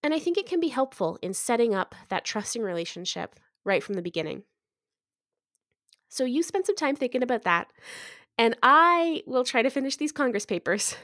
[0.02, 3.94] and I think it can be helpful in setting up that trusting relationship right from
[3.94, 4.42] the beginning.
[6.08, 7.68] So you spend some time thinking about that,
[8.36, 10.96] and I will try to finish these Congress papers.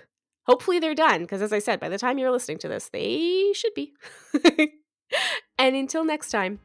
[0.47, 3.53] Hopefully, they're done, because as I said, by the time you're listening to this, they
[3.55, 3.95] should be.
[5.59, 6.59] and until next time,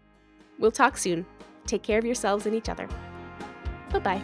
[0.59, 1.25] we'll talk soon.
[1.65, 2.87] Take care of yourselves and each other.
[3.91, 4.21] Bye bye.